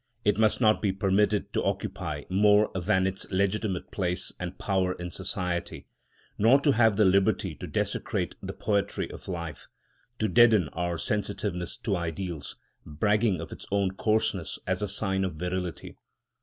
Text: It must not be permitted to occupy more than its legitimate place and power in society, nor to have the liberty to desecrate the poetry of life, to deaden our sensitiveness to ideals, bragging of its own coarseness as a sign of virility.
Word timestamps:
It 0.25 0.39
must 0.39 0.59
not 0.59 0.81
be 0.81 0.91
permitted 0.91 1.53
to 1.53 1.63
occupy 1.63 2.23
more 2.27 2.71
than 2.73 3.05
its 3.05 3.29
legitimate 3.29 3.91
place 3.91 4.33
and 4.39 4.57
power 4.57 4.93
in 4.93 5.11
society, 5.11 5.85
nor 6.39 6.59
to 6.61 6.71
have 6.71 6.95
the 6.95 7.05
liberty 7.05 7.53
to 7.57 7.67
desecrate 7.67 8.33
the 8.41 8.53
poetry 8.53 9.11
of 9.11 9.27
life, 9.27 9.67
to 10.17 10.27
deaden 10.27 10.69
our 10.69 10.97
sensitiveness 10.97 11.77
to 11.77 11.95
ideals, 11.95 12.55
bragging 12.83 13.39
of 13.39 13.51
its 13.51 13.67
own 13.71 13.91
coarseness 13.91 14.57
as 14.65 14.81
a 14.81 14.87
sign 14.87 15.23
of 15.23 15.35
virility. 15.35 15.95